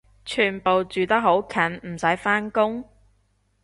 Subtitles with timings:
[0.25, 2.83] 全部住得好近唔使返工？